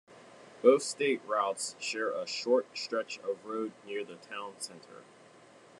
Both 0.63 0.81
state 0.81 1.21
routes 1.27 1.75
share 1.77 2.09
a 2.09 2.25
short 2.25 2.75
stretch 2.75 3.19
of 3.19 3.45
road 3.45 3.71
near 3.85 4.03
the 4.03 4.15
town 4.15 4.55
center. 4.57 5.03